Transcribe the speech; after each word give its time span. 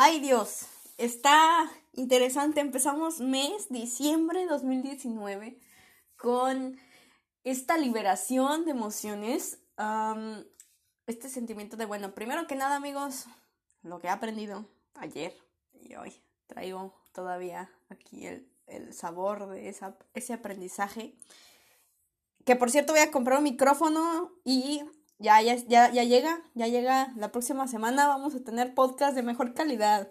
Ay 0.00 0.20
Dios, 0.20 0.66
está 0.96 1.68
interesante. 1.92 2.60
Empezamos 2.60 3.18
mes, 3.18 3.68
diciembre 3.68 4.42
de 4.42 4.46
2019, 4.46 5.58
con 6.16 6.78
esta 7.42 7.76
liberación 7.76 8.64
de 8.64 8.70
emociones. 8.70 9.58
este 11.08 11.28
sentimiento 11.28 11.76
de, 11.76 11.84
bueno, 11.86 12.14
primero 12.14 12.46
que 12.46 12.54
nada 12.54 12.76
amigos, 12.76 13.24
lo 13.82 13.98
que 13.98 14.06
he 14.06 14.10
aprendido 14.10 14.68
ayer 14.94 15.36
y 15.72 15.96
hoy, 15.96 16.22
traigo 16.46 16.94
todavía 17.10 17.68
aquí 17.88 18.24
el, 18.24 18.48
el 18.68 18.94
sabor 18.94 19.48
de 19.48 19.68
esa, 19.68 19.98
ese 20.14 20.32
aprendizaje. 20.32 21.16
Que 22.44 22.54
por 22.54 22.70
cierto 22.70 22.92
voy 22.92 23.02
a 23.02 23.10
comprar 23.10 23.38
un 23.38 23.44
micrófono 23.44 24.30
y 24.44 24.84
ya, 25.18 25.40
ya, 25.42 25.56
ya, 25.56 25.90
ya 25.90 26.04
llega, 26.04 26.42
ya 26.54 26.68
llega 26.68 27.12
la 27.16 27.32
próxima 27.32 27.66
semana, 27.68 28.06
vamos 28.06 28.34
a 28.34 28.40
tener 28.40 28.74
podcast 28.74 29.14
de 29.14 29.22
mejor 29.22 29.54
calidad. 29.54 30.10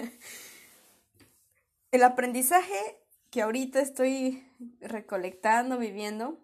El 1.92 2.04
aprendizaje 2.04 3.00
que 3.30 3.42
ahorita 3.42 3.80
estoy 3.80 4.48
recolectando, 4.80 5.78
viviendo, 5.78 6.40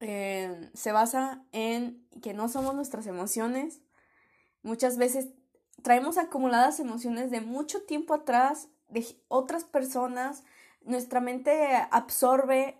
eh, 0.00 0.70
se 0.74 0.92
basa 0.92 1.42
en 1.52 2.06
que 2.22 2.34
no 2.34 2.48
somos 2.48 2.74
nuestras 2.74 3.06
emociones. 3.06 3.80
Muchas 4.62 4.98
veces 4.98 5.28
traemos 5.82 6.18
acumuladas 6.18 6.80
emociones 6.80 7.30
de 7.30 7.40
mucho 7.40 7.82
tiempo 7.82 8.14
atrás, 8.14 8.68
de 8.88 9.06
otras 9.28 9.64
personas. 9.64 10.44
Nuestra 10.82 11.20
mente 11.20 11.74
absorbe 11.90 12.78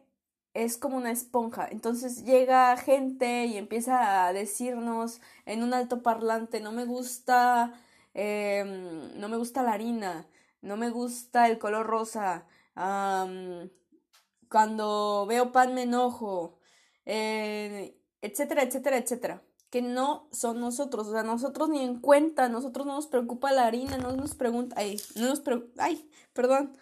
es 0.56 0.78
como 0.78 0.96
una 0.96 1.10
esponja. 1.10 1.68
Entonces 1.70 2.24
llega 2.24 2.76
gente 2.78 3.44
y 3.46 3.58
empieza 3.58 4.26
a 4.26 4.32
decirnos 4.32 5.20
en 5.44 5.62
un 5.62 5.74
alto 5.74 6.02
parlante, 6.02 6.60
no 6.60 6.72
me 6.72 6.86
gusta, 6.86 7.74
em, 8.14 9.18
no 9.20 9.28
me 9.28 9.36
gusta 9.36 9.62
la 9.62 9.72
harina, 9.74 10.26
no 10.62 10.76
me 10.78 10.90
gusta 10.90 11.48
el 11.48 11.58
color 11.58 11.86
rosa, 11.86 12.46
cuando 14.48 15.26
veo 15.28 15.52
pan 15.52 15.74
me 15.74 15.82
enojo, 15.82 16.58
eh, 17.04 17.98
etcétera, 18.22 18.62
etcétera, 18.62 18.96
etcétera. 18.98 19.42
Que 19.70 19.82
no 19.82 20.28
son 20.32 20.60
nosotros, 20.60 21.08
o 21.08 21.12
sea, 21.12 21.22
nosotros 21.22 21.68
ni 21.68 21.80
en 21.82 22.00
cuenta, 22.00 22.48
nosotros 22.48 22.86
no 22.86 22.94
nos 22.94 23.08
preocupa 23.08 23.52
la 23.52 23.66
harina, 23.66 23.98
no 23.98 24.12
nos 24.12 24.34
pregunta, 24.34 24.76
ay, 24.78 25.00
no 25.16 25.28
nos 25.28 25.40
preocupa, 25.40 25.84
ay, 25.84 26.08
perdón, 26.32 26.76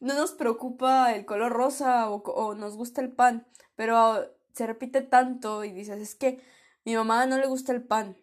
no 0.00 0.14
nos 0.14 0.32
preocupa 0.32 1.14
el 1.14 1.24
color 1.26 1.52
rosa 1.52 2.10
o, 2.10 2.54
nos 2.54 2.76
gusta 2.76 3.00
el 3.00 3.12
pan, 3.12 3.46
pero 3.76 4.26
se 4.52 4.66
repite 4.66 5.02
tanto 5.02 5.64
y 5.64 5.72
dices, 5.72 6.00
es 6.00 6.14
que 6.14 6.40
mi 6.84 6.96
mamá 6.96 7.26
no 7.26 7.38
le 7.38 7.46
gusta 7.46 7.72
el 7.72 7.82
pan 7.82 8.16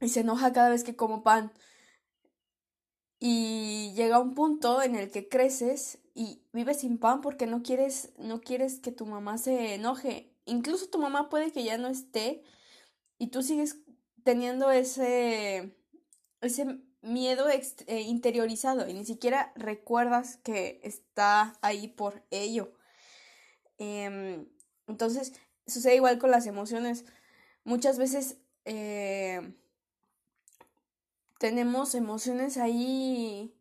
y 0.00 0.08
se 0.08 0.20
enoja 0.20 0.52
cada 0.52 0.70
vez 0.70 0.84
que 0.84 0.96
como 0.96 1.22
pan. 1.22 1.52
Y 3.18 3.92
llega 3.94 4.18
un 4.18 4.34
punto 4.34 4.82
en 4.82 4.96
el 4.96 5.10
que 5.10 5.28
creces 5.28 5.98
y 6.14 6.42
vives 6.52 6.80
sin 6.80 6.98
pan 6.98 7.20
porque 7.20 7.46
no 7.46 7.62
quieres, 7.62 8.12
no 8.18 8.40
quieres 8.40 8.80
que 8.80 8.92
tu 8.92 9.06
mamá 9.06 9.38
se 9.38 9.74
enoje. 9.74 10.34
Incluso 10.44 10.88
tu 10.88 10.98
mamá 10.98 11.28
puede 11.28 11.52
que 11.52 11.64
ya 11.64 11.78
no 11.78 11.88
esté 11.88 12.42
y 13.18 13.28
tú 13.28 13.42
sigues 13.42 13.78
teniendo 14.24 14.70
ese, 14.70 15.76
ese 16.42 16.78
miedo 17.00 17.48
eh, 17.48 18.00
interiorizado 18.02 18.88
y 18.88 18.94
ni 18.94 19.04
siquiera 19.04 19.52
recuerdas 19.56 20.36
que 20.38 20.80
está 20.82 21.54
ahí 21.62 21.88
por 21.88 22.22
ello. 22.30 22.72
Em, 23.78 24.46
entonces, 24.86 25.32
sucede 25.66 25.96
igual 25.96 26.18
con 26.18 26.30
las 26.30 26.46
emociones. 26.46 27.04
Muchas 27.64 27.98
veces 27.98 28.38
eh, 28.64 29.54
tenemos 31.38 31.94
emociones 31.94 32.56
ahí 32.56 33.54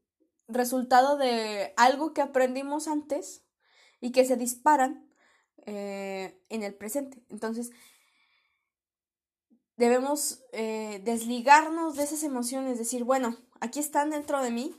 resultado 0.48 1.18
de 1.18 1.74
algo 1.78 2.14
que 2.14 2.22
aprendimos 2.22 2.88
antes 2.88 3.44
y 4.00 4.12
que 4.12 4.26
se 4.26 4.38
disparan 4.38 5.08
eh, 5.66 6.40
en 6.50 6.64
el 6.64 6.74
presente. 6.74 7.24
Entonces, 7.30 7.72
debemos 9.78 10.44
eh, 10.52 11.02
desligarnos 11.04 11.96
de 11.96 12.04
esas 12.04 12.24
emociones, 12.24 12.78
decir, 12.78 13.04
bueno, 13.04 13.38
aquí 13.60 13.80
están 13.80 14.10
dentro 14.10 14.42
de 14.42 14.52
mí, 14.52 14.76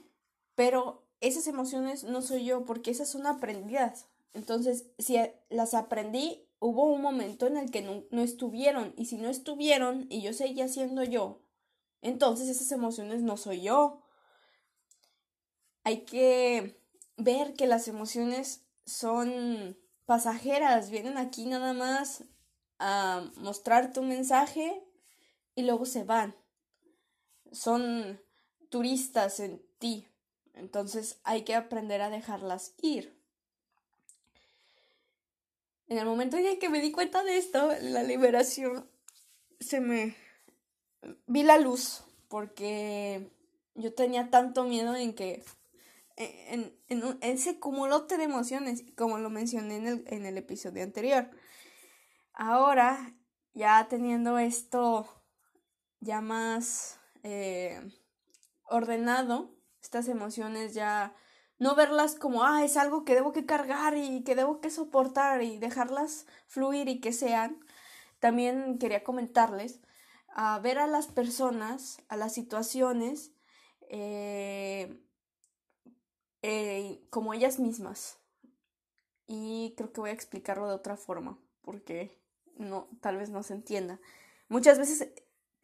pero 0.54 1.04
esas 1.20 1.47
emociones 1.47 2.04
no 2.04 2.22
soy 2.22 2.44
yo 2.44 2.64
porque 2.64 2.91
esas 2.91 3.08
son 3.08 3.26
aprendidas. 3.26 4.06
Entonces, 4.34 4.86
si 4.98 5.19
las 5.50 5.75
aprendí, 5.75 6.47
hubo 6.58 6.84
un 6.84 7.02
momento 7.02 7.47
en 7.47 7.56
el 7.56 7.70
que 7.70 7.82
no, 7.82 8.22
estuvieron 8.22 8.94
y 8.97 9.06
si 9.06 9.19
no 9.19 9.28
estuvieron 9.28 10.06
y 10.10 10.22
yo 10.22 10.32
seguía 10.32 10.69
siendo 10.69 11.02
yo, 11.04 11.42
entonces 12.02 12.48
esas 12.48 12.70
emociones 12.72 13.22
no 13.22 13.36
soy 13.36 13.62
yo. 13.62 14.02
Hay 15.84 16.04
que 16.04 16.81
ver 17.16 17.54
que 17.54 17.66
las 17.66 17.88
emociones 17.88 18.64
son 18.84 19.76
pasajeras, 20.06 20.91
vienen 20.91 21.19
aquí 21.19 21.47
nada 21.47 21.72
más 21.72 22.25
a 22.82 23.31
mostrarte 23.37 24.00
un 24.00 24.09
mensaje 24.09 24.82
y 25.54 25.62
luego 25.62 25.87
se 25.87 26.03
van. 26.03 26.34
Son 27.53 28.20
turistas 28.70 29.38
en 29.38 29.62
ti. 29.78 30.09
Entonces 30.54 31.20
hay 31.22 31.43
que 31.43 31.54
aprender 31.54 32.03
a 32.03 32.10
dejarlas 32.10 32.75
ir. 32.82 33.16
En 35.87 35.98
el 35.98 36.06
momento 36.06 36.37
en 36.37 36.59
que 36.59 36.69
me 36.70 36.81
di 36.81 36.91
cuenta 36.91 37.22
de 37.22 37.37
esto, 37.37 37.70
la 37.82 38.03
liberación, 38.03 38.88
se 39.60 39.81
me... 39.81 40.16
vi 41.26 41.44
la 41.44 41.59
luz 41.59 42.03
porque 42.28 43.31
yo 43.76 43.94
tenía 43.94 44.31
tanto 44.31 44.64
miedo 44.64 44.97
en 44.97 45.14
que 45.14 45.44
en, 46.16 46.75
en, 46.88 47.19
ese 47.20 47.60
cumulote 47.60 48.16
de 48.16 48.25
emociones, 48.25 48.84
como 48.97 49.19
lo 49.19 49.31
mencioné 49.31 49.76
en 49.76 49.87
el, 49.87 50.04
en 50.09 50.26
el 50.26 50.37
episodio 50.37 50.82
anterior. 50.82 51.31
Ahora, 52.34 53.15
ya 53.54 53.87
teniendo 53.88 54.38
esto 54.38 55.06
ya 56.00 56.20
más 56.20 56.98
eh, 57.22 57.81
ordenado, 58.65 59.54
estas 59.82 60.09
emociones 60.09 60.75
ya 60.75 61.15
no 61.59 61.75
verlas 61.75 62.15
como, 62.16 62.44
ah, 62.44 62.65
es 62.65 62.76
algo 62.76 63.04
que 63.04 63.15
debo 63.15 63.32
que 63.32 63.47
cargar 63.47 63.97
y 63.97 64.25
que 64.25 64.34
debo 64.34 64.60
que 64.60 64.70
soportar 64.70 65.43
y 65.43 65.59
dejarlas 65.59 66.26
fluir 66.47 66.88
y 66.88 67.00
que 67.00 67.12
sean. 67.12 67.60
También 68.19 68.78
quería 68.78 69.04
comentarles 69.04 69.81
a 70.28 70.59
ver 70.60 70.78
a 70.78 70.87
las 70.87 71.09
personas, 71.09 72.03
a 72.09 72.16
las 72.16 72.32
situaciones, 72.34 73.32
eh, 73.91 75.03
eh, 76.43 77.06
como 77.10 77.34
ellas 77.34 77.59
mismas. 77.59 78.19
Y 79.26 79.75
creo 79.76 79.93
que 79.93 80.00
voy 80.00 80.10
a 80.10 80.14
explicarlo 80.14 80.69
de 80.69 80.75
otra 80.75 80.97
forma, 80.97 81.38
porque 81.62 82.21
no, 82.56 82.88
tal 83.00 83.16
vez 83.16 83.30
no 83.30 83.42
se 83.42 83.54
entienda. 83.54 84.00
Muchas 84.48 84.78
veces 84.78 85.08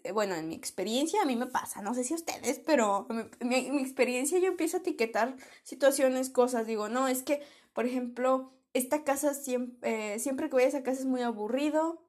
eh, 0.04 0.12
bueno, 0.12 0.34
en 0.36 0.48
mi 0.48 0.54
experiencia 0.54 1.22
a 1.22 1.24
mí 1.24 1.36
me 1.36 1.46
pasa, 1.46 1.82
no 1.82 1.92
sé 1.94 2.04
si 2.04 2.14
a 2.14 2.16
ustedes, 2.16 2.60
pero 2.60 3.06
en 3.10 3.48
mi, 3.48 3.80
experiencia 3.82 4.38
yo 4.38 4.46
empiezo 4.46 4.76
a 4.76 4.80
etiquetar 4.80 5.36
situaciones, 5.64 6.30
cosas, 6.30 6.66
digo, 6.66 6.88
no, 6.88 7.08
es 7.08 7.22
que, 7.22 7.42
por 7.72 7.84
ejemplo, 7.84 8.52
esta 8.74 9.02
casa 9.02 9.34
siempre, 9.34 10.14
eh, 10.14 10.18
siempre 10.18 10.48
que 10.48 10.54
voy 10.54 10.62
a 10.62 10.68
esa 10.68 10.82
casa 10.82 11.00
es 11.00 11.06
muy 11.06 11.22
aburrido, 11.22 12.06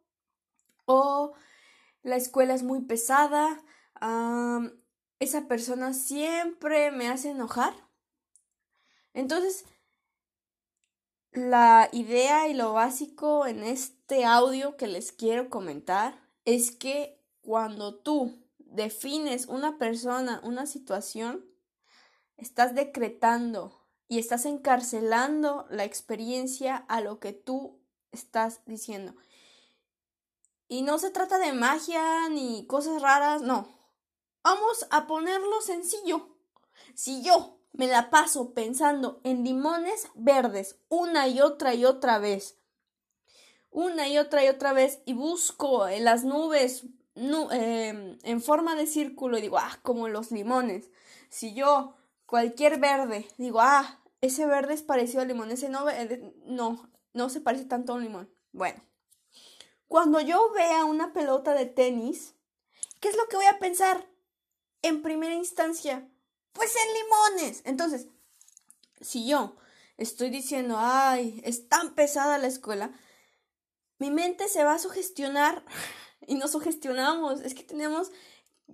o 0.86 1.34
la 2.04 2.16
escuela 2.16 2.54
es 2.54 2.64
muy 2.64 2.82
pesada, 2.82 3.64
esa 5.20 5.48
persona 5.48 5.94
siempre 5.94 6.92
me 6.92 7.10
hace 7.10 7.32
enojar. 7.32 7.74
Entonces, 9.14 9.66
la 11.32 11.90
idea 11.92 12.48
y 12.48 12.54
lo 12.54 12.74
básico 12.74 13.46
en 13.46 13.64
este 13.64 14.26
audio 14.26 14.78
que 14.78 14.88
les 14.88 15.12
quiero 15.12 15.50
comentar 15.50 16.20
es 16.46 16.72
que 16.72 17.22
cuando 17.42 17.96
tú 17.96 18.44
defines 18.58 19.46
una 19.48 19.78
persona, 19.78 20.42
una 20.44 20.66
situación, 20.66 21.46
estás 22.38 22.74
decretando 22.74 23.86
y 24.08 24.18
estás 24.18 24.46
encarcelando 24.46 25.68
la 25.70 25.84
experiencia 25.84 26.78
a 26.78 27.02
lo 27.02 27.20
que 27.20 27.34
tú 27.34 27.80
estás 28.12 28.62
diciendo. 28.66 29.16
Y 30.68 30.82
no 30.82 31.00
se 31.00 31.12
trata 31.12 31.38
de 31.38 31.54
magia 31.54 32.30
ni 32.30 32.66
cosas 32.68 33.02
raras, 33.02 33.42
no. 33.42 33.68
Vamos 34.44 34.88
a 34.90 35.06
ponerlo 35.06 35.62
sencillo. 35.62 36.36
Si 36.96 37.22
yo 37.22 37.59
me 37.74 37.88
la 37.88 38.10
paso 38.10 38.54
pensando 38.54 39.22
en 39.24 39.44
limones 39.44 40.10
verdes 40.16 40.78
una 40.90 41.28
y 41.28 41.42
otra 41.42 41.74
y 41.74 41.86
otra 41.86 42.20
vez, 42.20 42.58
una 43.72 44.08
y 44.08 44.18
otra 44.18 44.44
y 44.44 44.48
otra 44.48 44.74
vez, 44.74 45.02
y 45.06 45.14
busco 45.14 45.88
en 45.88 46.04
las 46.04 46.24
nubes 46.24 46.86
em, 47.16 48.18
en 48.24 48.42
forma 48.42 48.76
de 48.76 48.88
círculo 48.88 49.38
y 49.38 49.42
digo, 49.42 49.58
ah, 49.58 49.80
como 49.84 50.08
los 50.08 50.32
limones. 50.32 50.90
Si 51.30 51.54
yo 51.54 51.96
cualquier 52.26 52.80
verde 52.80 53.28
digo, 53.38 53.62
ah, 53.62 54.00
ese 54.22 54.46
verde 54.46 54.74
es 54.74 54.82
parecido 54.82 55.22
al 55.22 55.28
limón, 55.28 55.52
ese 55.52 55.70
no, 55.70 55.86
no, 56.46 56.90
no 57.14 57.30
se 57.30 57.42
parece 57.42 57.66
tanto 57.66 57.94
a 57.94 57.96
un 57.96 58.04
limón. 58.04 58.34
Bueno, 58.52 58.84
cuando 59.88 60.20
yo 60.20 60.52
vea 60.52 60.86
una 60.86 61.14
pelota 61.14 61.54
de 61.54 61.66
tenis, 61.66 62.36
¿qué 63.00 63.10
es 63.10 63.16
lo 63.16 63.28
que 63.28 63.38
voy 63.38 63.46
a 63.46 63.60
pensar? 63.60 64.08
en 64.82 65.02
primera 65.02 65.34
instancia? 65.34 66.08
Pues 66.54 66.74
en 66.76 66.94
limones. 66.94 67.62
Entonces, 67.66 68.08
si 69.02 69.28
yo 69.28 69.56
estoy 69.98 70.30
diciendo, 70.30 70.76
ay, 70.78 71.42
es 71.44 71.68
tan 71.68 71.94
pesada 71.96 72.38
la 72.38 72.48
escuela, 72.48 72.92
mi 73.98 74.12
mente 74.12 74.48
se 74.48 74.64
va 74.64 74.76
a 74.76 74.80
sugestionar 74.80 75.64
y 76.28 76.36
nos 76.36 76.52
sugestionamos. 76.52 77.42
Es 77.42 77.54
que 77.54 77.64
tenemos 77.64 78.12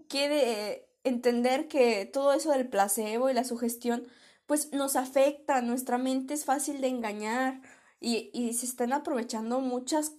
que 0.07 0.87
entender 1.03 1.67
que 1.67 2.05
todo 2.05 2.33
eso 2.33 2.51
del 2.51 2.67
placebo 2.67 3.29
y 3.29 3.33
la 3.33 3.43
sugestión, 3.43 4.07
pues 4.45 4.73
nos 4.73 4.95
afecta, 4.95 5.61
nuestra 5.61 5.97
mente 5.97 6.33
es 6.33 6.45
fácil 6.45 6.81
de 6.81 6.87
engañar 6.87 7.61
y, 7.99 8.53
se 8.53 8.65
están 8.65 8.93
aprovechando 8.93 9.61
muchas 9.61 10.13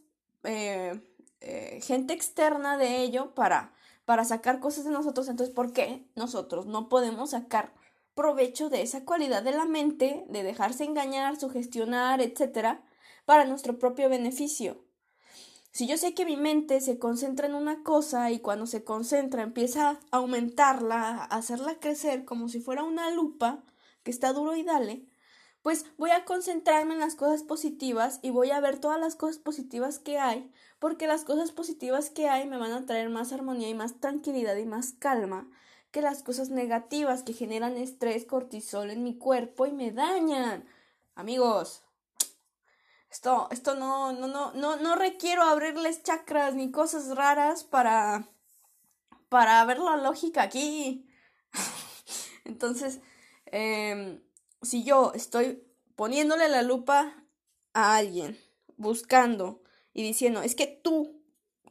eh, 0.44 1.00
eh, 1.40 1.80
gente 1.82 2.14
externa 2.14 2.78
de 2.78 3.02
ello 3.02 3.34
para, 3.34 3.74
para 4.06 4.24
sacar 4.24 4.60
cosas 4.60 4.84
de 4.84 4.90
nosotros. 4.92 5.28
Entonces, 5.28 5.54
¿por 5.54 5.74
qué 5.74 6.08
nosotros 6.14 6.64
no 6.64 6.88
podemos 6.88 7.30
sacar 7.30 7.74
provecho 8.14 8.70
de 8.70 8.80
esa 8.80 9.04
cualidad 9.04 9.42
de 9.42 9.50
la 9.50 9.66
mente, 9.66 10.24
de 10.30 10.42
dejarse 10.42 10.84
engañar, 10.84 11.38
sugestionar, 11.38 12.22
etcétera, 12.22 12.82
para 13.26 13.44
nuestro 13.44 13.78
propio 13.78 14.08
beneficio? 14.08 14.86
Si 15.72 15.86
yo 15.86 15.98
sé 15.98 16.14
que 16.14 16.24
mi 16.24 16.38
mente 16.38 16.80
se 16.80 16.98
concentra 16.98 17.46
en 17.46 17.54
una 17.54 17.82
cosa 17.82 18.30
y 18.30 18.38
cuando 18.38 18.64
se 18.64 18.82
concentra 18.82 19.42
empieza 19.42 19.90
a 19.90 19.98
aumentarla, 20.16 21.10
a 21.10 21.24
hacerla 21.24 21.78
crecer 21.78 22.24
como 22.24 22.48
si 22.48 22.60
fuera 22.60 22.82
una 22.82 23.10
lupa 23.10 23.62
que 24.02 24.10
está 24.10 24.32
duro 24.32 24.56
y 24.56 24.62
dale, 24.62 25.04
pues 25.66 25.84
voy 25.98 26.12
a 26.12 26.24
concentrarme 26.24 26.94
en 26.94 27.00
las 27.00 27.16
cosas 27.16 27.42
positivas 27.42 28.20
y 28.22 28.30
voy 28.30 28.52
a 28.52 28.60
ver 28.60 28.78
todas 28.78 29.00
las 29.00 29.16
cosas 29.16 29.38
positivas 29.38 29.98
que 29.98 30.16
hay, 30.16 30.48
porque 30.78 31.08
las 31.08 31.24
cosas 31.24 31.50
positivas 31.50 32.08
que 32.08 32.28
hay 32.28 32.46
me 32.46 32.56
van 32.56 32.70
a 32.70 32.86
traer 32.86 33.08
más 33.08 33.32
armonía 33.32 33.68
y 33.68 33.74
más 33.74 33.98
tranquilidad 33.98 34.54
y 34.54 34.64
más 34.64 34.92
calma 34.92 35.50
que 35.90 36.02
las 36.02 36.22
cosas 36.22 36.50
negativas 36.50 37.24
que 37.24 37.32
generan 37.32 37.76
estrés, 37.76 38.26
cortisol 38.26 38.90
en 38.90 39.02
mi 39.02 39.18
cuerpo 39.18 39.66
y 39.66 39.72
me 39.72 39.90
dañan. 39.90 40.68
Amigos, 41.16 41.82
esto, 43.10 43.48
esto 43.50 43.74
no, 43.74 44.12
no, 44.12 44.28
no, 44.28 44.52
no, 44.52 44.76
no 44.76 44.94
requiero 44.94 45.42
abrirles 45.42 46.04
chakras 46.04 46.54
ni 46.54 46.70
cosas 46.70 47.16
raras 47.16 47.64
para, 47.64 48.28
para 49.28 49.64
ver 49.64 49.80
la 49.80 49.96
lógica 49.96 50.42
aquí. 50.42 51.10
Entonces, 52.44 53.00
em, 53.46 54.20
si 54.66 54.84
yo 54.84 55.12
estoy 55.14 55.62
poniéndole 55.94 56.48
la 56.48 56.62
lupa 56.62 57.24
a 57.72 57.96
alguien, 57.96 58.38
buscando 58.76 59.62
y 59.94 60.02
diciendo, 60.02 60.42
es 60.42 60.54
que 60.54 60.66
tú, 60.66 61.22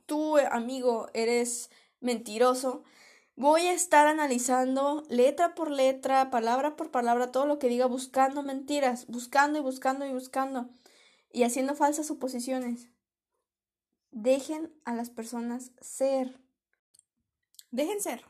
tú, 0.05 0.37
amigo, 0.37 1.07
eres 1.13 1.69
mentiroso, 1.99 2.83
voy 3.35 3.67
a 3.67 3.73
estar 3.73 4.07
analizando 4.07 5.03
letra 5.09 5.53
por 5.55 5.69
letra, 5.69 6.31
palabra 6.31 6.75
por 6.75 6.89
palabra, 6.89 7.31
todo 7.31 7.45
lo 7.45 7.59
que 7.59 7.69
diga, 7.69 7.85
buscando 7.85 8.41
mentiras, 8.41 9.05
buscando 9.07 9.59
y 9.59 9.61
buscando 9.61 10.05
y 10.05 10.13
buscando 10.13 10.69
y 11.31 11.43
haciendo 11.43 11.75
falsas 11.75 12.07
suposiciones. 12.07 12.89
Dejen 14.11 14.73
a 14.85 14.95
las 14.95 15.09
personas 15.09 15.71
ser. 15.81 16.39
Dejen 17.71 18.01
ser. 18.01 18.23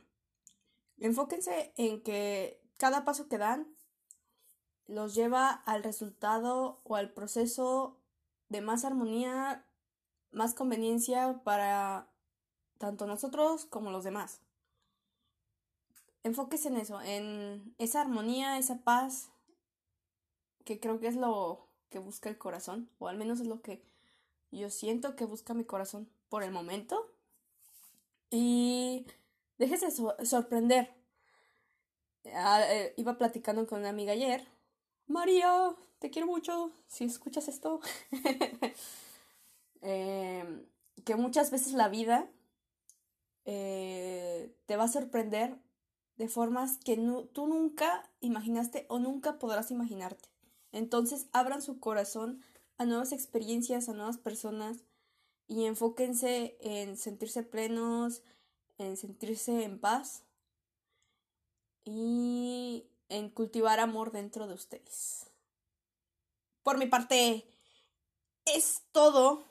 Enfóquense 0.97 1.73
en 1.77 2.01
que 2.01 2.59
cada 2.77 3.05
paso 3.05 3.27
que 3.27 3.37
dan 3.37 3.75
los 4.87 5.15
lleva 5.15 5.49
al 5.49 5.83
resultado 5.83 6.79
o 6.83 6.95
al 6.95 7.11
proceso 7.11 7.97
de 8.49 8.61
más 8.61 8.85
armonía, 8.85 9.65
más 10.31 10.53
conveniencia 10.53 11.41
para 11.43 12.07
tanto 12.77 13.07
nosotros 13.07 13.65
como 13.65 13.91
los 13.91 14.03
demás. 14.03 14.39
Enfóquese 16.23 16.69
en 16.69 16.77
eso, 16.77 17.01
en 17.01 17.75
esa 17.77 18.01
armonía, 18.01 18.57
esa 18.57 18.79
paz, 18.79 19.29
que 20.63 20.79
creo 20.79 20.99
que 20.99 21.07
es 21.07 21.15
lo 21.15 21.67
que 21.89 21.99
busca 21.99 22.29
el 22.29 22.37
corazón, 22.37 22.89
o 22.99 23.07
al 23.07 23.17
menos 23.17 23.39
es 23.39 23.47
lo 23.47 23.61
que 23.61 23.83
yo 24.51 24.69
siento 24.69 25.15
que 25.15 25.25
busca 25.25 25.53
mi 25.53 25.65
corazón 25.65 26.09
por 26.29 26.43
el 26.43 26.51
momento. 26.51 27.11
Y 28.31 29.05
déjese 29.57 29.91
sorprender. 29.91 30.93
Ah, 32.33 32.61
eh, 32.67 32.93
iba 32.97 33.17
platicando 33.17 33.67
con 33.67 33.79
una 33.79 33.89
amiga 33.89 34.13
ayer. 34.13 34.47
María, 35.07 35.75
te 35.99 36.09
quiero 36.09 36.27
mucho. 36.27 36.71
Si 36.87 37.05
escuchas 37.05 37.47
esto. 37.47 37.79
Em, 39.81 40.65
que 41.03 41.15
muchas 41.15 41.51
veces 41.51 41.73
la 41.73 41.89
vida 41.89 42.27
eh, 43.45 44.51
te 44.65 44.77
va 44.77 44.85
a 44.85 44.87
sorprender 44.87 45.59
de 46.17 46.27
formas 46.27 46.79
que 46.79 46.95
tú 47.33 47.47
nunca 47.47 48.09
imaginaste 48.19 48.87
o 48.89 48.97
nunca 48.97 49.37
podrás 49.37 49.69
imaginarte. 49.69 50.29
Entonces 50.71 51.27
abran 51.33 51.61
su 51.61 51.79
corazón 51.79 52.41
a 52.77 52.85
nuevas 52.85 53.11
experiencias, 53.11 53.87
a 53.87 53.93
nuevas 53.93 54.17
personas 54.17 54.83
y 55.47 55.65
enfóquense 55.65 56.57
en 56.61 56.97
sentirse 56.97 57.43
plenos, 57.43 58.23
en 58.77 58.97
sentirse 58.97 59.63
en 59.63 59.79
paz 59.79 60.23
y 61.83 62.87
en 63.09 63.29
cultivar 63.29 63.79
amor 63.79 64.11
dentro 64.11 64.47
de 64.47 64.53
ustedes. 64.53 65.29
Por 66.63 66.77
mi 66.77 66.87
parte, 66.87 67.45
es 68.45 68.81
todo. 68.91 69.43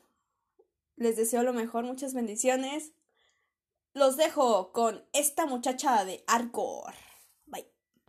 Les 0.96 1.16
deseo 1.16 1.42
lo 1.42 1.52
mejor, 1.52 1.84
muchas 1.84 2.14
bendiciones. 2.14 2.92
Los 3.92 4.16
dejo 4.16 4.72
con 4.72 5.04
esta 5.12 5.46
muchacha 5.46 6.04
de 6.04 6.24
Arcor. 6.26 6.94